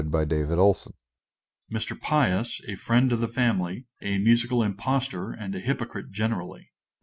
_MR. 1.71 2.01
PIOUS, 2.01 2.59
_a 2.67 2.75
friend 2.75 3.11
of 3.13 3.19
the 3.19 3.27
family 3.27 3.85
(a 4.01 4.17
musical 4.17 4.63
impostor, 4.63 5.29
and 5.29 5.53
a 5.53 5.59
hypocrite 5.59 6.09
generally). 6.09 6.71